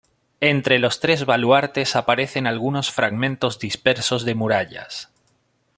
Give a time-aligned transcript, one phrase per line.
[0.39, 5.11] Entre los tres baluartes aparecen algunos fragmentos dispersos de murallas.